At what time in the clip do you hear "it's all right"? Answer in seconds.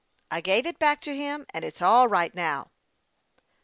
1.63-2.33